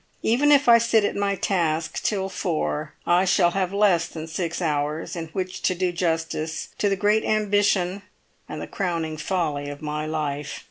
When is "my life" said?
9.83-10.59